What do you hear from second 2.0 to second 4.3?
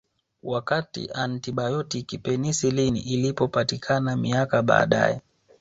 penicillin ilipopatikana